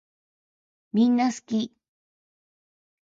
[0.93, 1.71] みんなすき